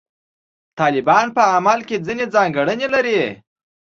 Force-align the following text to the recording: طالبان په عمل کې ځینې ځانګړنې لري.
طالبان 0.79 1.27
په 1.35 1.41
عمل 1.53 1.79
کې 1.87 2.03
ځینې 2.05 2.25
ځانګړنې 2.35 2.87
لري. 2.95 3.21